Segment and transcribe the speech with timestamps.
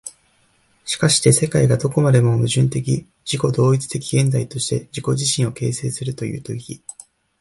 [0.83, 6.81] しかして世界がどこまでも矛盾的自己同一的現在として自己自身を形成するという時、